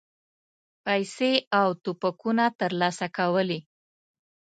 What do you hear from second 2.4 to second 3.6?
ترلاسه کولې.